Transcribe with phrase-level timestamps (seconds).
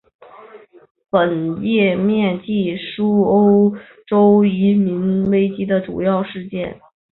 [1.11, 3.71] 本页面记叙欧
[4.07, 6.81] 洲移民危机的主要事件。